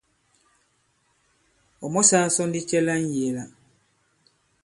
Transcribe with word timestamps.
Ɔ̀ 1.85 1.89
mɔsāā 1.93 2.27
sɔ 2.35 2.43
ndi 2.47 2.59
cɛ 2.69 2.77
la 2.87 2.95
ŋ̀yēē 3.03 3.29
la? 3.37 3.43